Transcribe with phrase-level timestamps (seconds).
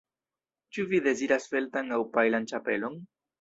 [0.77, 2.99] Ĉu vi deziras feltan aŭ pajlan ĉapelon?